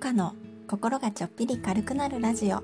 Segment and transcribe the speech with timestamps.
[0.00, 0.34] カの
[0.66, 2.62] 心がちょっぴり軽くなるラジオ。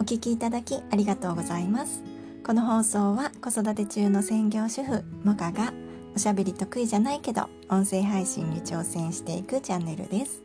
[0.00, 2.02] お聞きいただきありがとうございます。
[2.42, 5.74] この放送は子育て中の専業主婦モカが
[6.16, 10.42] おしゃべり得意じゃないけど音声配信に挑戦していくチャンネルです。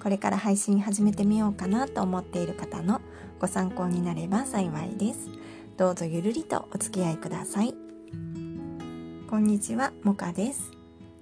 [0.00, 3.00] これから配信始めてみようかなと思っている方の
[3.40, 5.28] ご参考になれば幸いです。
[5.76, 7.74] どうぞゆるりとお付き合いください。
[9.28, 10.75] こんにちはモカです。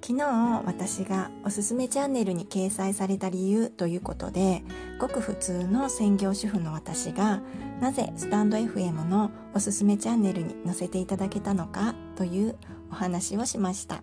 [0.07, 4.62] 昨日私がおすすめチャンネルに掲載された理由ということで
[5.00, 7.40] ごく普通の専業主婦の私が
[7.81, 12.59] なぜスタンド FM のおすすめチャンネルに載せていただけたのかという
[12.90, 14.03] お話をしました。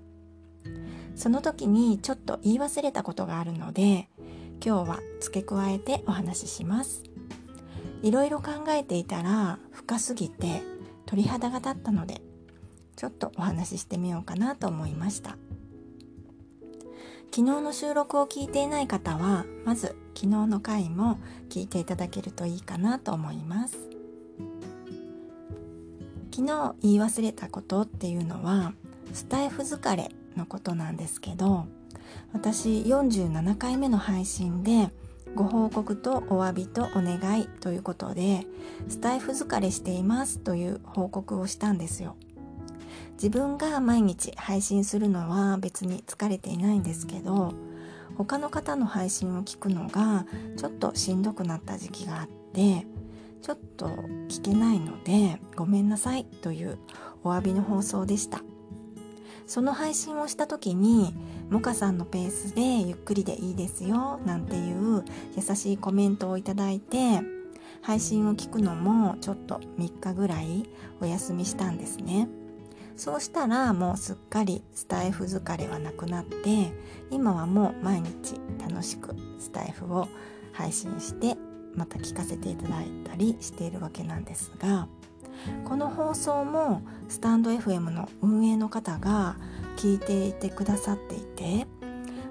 [1.16, 4.10] その時にちょっと言い忘れたことがあるので
[4.66, 7.04] 今日は付け加えてお話しします。
[8.02, 10.64] いろいろ考えていたら深すぎて
[11.06, 12.24] 鳥肌が立ったので
[12.96, 15.38] ちょっとお話ししてみようかなと思いました。
[17.34, 21.18] 昨日の収録を聞いていない方はまず昨日の回も
[21.50, 23.78] 聞いていただけるといいかなと思います。
[26.30, 28.74] 昨日言い忘れたことっていうのは
[29.14, 31.68] スタイフ疲れのことなんですけど
[32.34, 34.90] 私47回目の配信で
[35.34, 38.46] ご報告とお詫びとお願いということで
[38.90, 42.18] スタイフ疲れしていますという報告をしたんですよ。
[43.22, 47.54] 自分が毎日配信するのは別に疲れていないんですけど
[48.18, 50.26] 他の方の配信を聞くのが
[50.58, 52.88] ちょっとしんどくなった時期があって
[53.44, 53.90] ちょっと
[54.28, 56.80] 聞けないのでごめんなさいという
[57.24, 58.42] お詫びの放送でした。
[59.46, 61.14] その配信をした時に
[61.50, 65.04] モカさんのペースでゆっくりでいいですよなんていう
[65.36, 67.20] 優しいコメントをいただいて
[67.82, 70.70] 配信を聞くのもちょっと3日ぐらい
[71.02, 72.30] お休みしたんですね。
[73.02, 76.72] そうしたらもうすっかりスタイフ疲れはなくなって
[77.10, 80.08] 今はもう毎日楽しくスタイフを
[80.54, 81.36] 配信して
[81.74, 84.88] また聞かせていただいたりしているわけなんですが
[85.66, 89.36] この放送もスタンド FM の運営の方が
[89.78, 91.66] 聞いていてくださっていて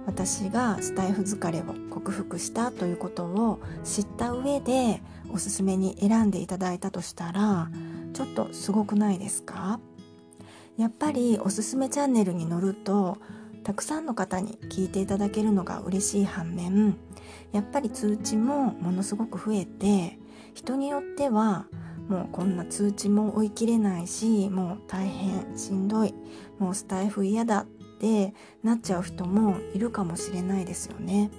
[0.07, 7.69] 私がスタイフ疲れを克服したということを知った上でおすすめに選んでいただいたとしたら
[8.13, 9.81] ちょっとすごくないですか？
[10.81, 13.19] やっぱりおすすめチャンネルに乗ると
[13.65, 16.97] たくさんの方に聞いていただけるのが嬉しい反面
[17.53, 20.19] やっぱり通知もものすごく増えて
[20.55, 21.67] 人によっては
[22.09, 26.15] もうこんな通知も追い切れないしもう大変しんどい
[26.59, 27.67] もうスタイフ嫌だっ
[28.01, 31.31] てなっちゃう人もいるかもしれないですよね。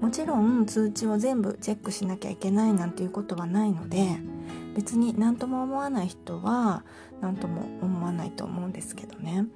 [0.00, 4.18] もちろん通知を全部チェックしなきゃいけないなんていうことはないので
[4.76, 6.84] 別に何とも思わない人は
[7.22, 9.46] 何とも思わないと思うんですけどね。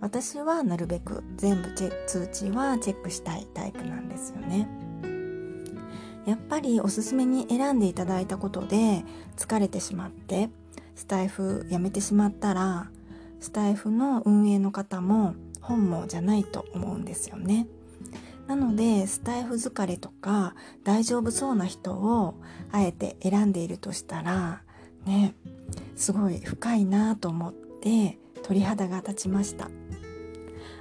[0.00, 4.68] 私はなるべく全部チェ通知はチェックしたいタイプなんですよね。
[6.26, 9.04] やっぱりおすすめに選んでいただいたことで
[9.36, 10.50] 疲れてしまって
[10.96, 12.90] スタイフやめてしまったら
[13.38, 17.68] スタイフの運営の方も本望じゃないと思うんですよね。
[18.46, 22.34] なのでスタイフ疲れとか大丈夫そうな人を
[22.70, 24.62] あえて選んでいるとしたら
[25.04, 25.34] ね
[25.96, 29.68] すごい深いなと思って鳥肌が立ちました。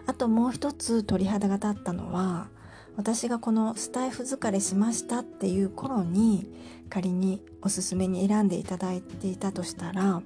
[0.07, 2.47] あともう一つ鳥肌が立ったのは
[2.95, 6.47] 私がこのスタイフ疲れしましたっていう頃に
[6.89, 10.21] 仮におすすめに選んでいただいていたとしたら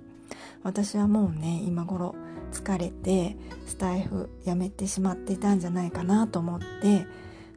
[0.63, 2.15] 私はもうね今頃
[2.51, 7.07] 疲れてスタイフやめてしまっていたんじゃないかなと思って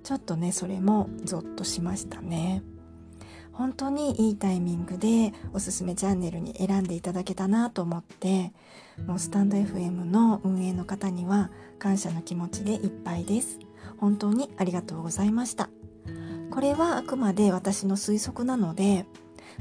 [0.02, 2.62] ちょっとねそれもゾッとしましたね。
[3.52, 8.52] 本当にいいタイミングでおすすめチャンネルに選んでいただけたなと思って
[9.06, 13.58] もうスタンド FM の運営の方には感謝の気持ちでいっぱいです。
[13.98, 15.68] 本当にありがとうございました。
[16.50, 19.06] これはあくまで私の推測なので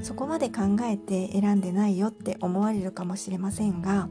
[0.02, 4.10] そこまで考えて選んでないよって思われるかもしれませんが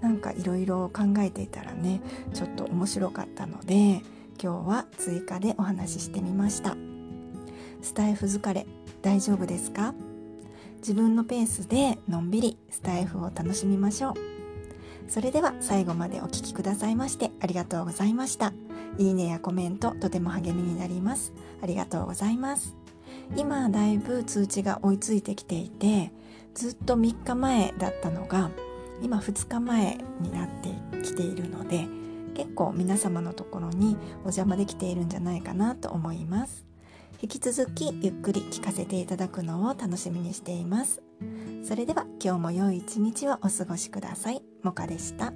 [0.00, 2.00] なんかいろいろ考えていたらね
[2.32, 4.02] ちょっと面白かったので
[4.42, 6.76] 今日は追加でお話ししてみました。
[7.82, 8.66] スタイフ疲れ
[9.02, 9.94] 大丈夫ですか？
[10.78, 14.14] 自分のペースでのんびりスタイフを楽しみましょう。
[15.08, 18.52] それでは最後までお聴きくださいましてありがとうございました。
[18.98, 21.32] いいねやコメントとても励みになります。
[21.62, 22.76] ありがとうございます。
[23.36, 26.12] 今だいぶ通知が追いついてきていて
[26.54, 28.50] ずっと3日前だったのが
[29.02, 30.70] 今2日前になって
[31.02, 31.86] きているので
[32.56, 36.64] 結構皆様のところにお邪魔できているんじゃないかなと思います。
[37.20, 41.02] 引き続きゆっくり聞かせていただくのを楽しみにしています。
[41.62, 44.40] それでは今日も良い一日をお過ごしください。
[44.62, 45.34] もかでした。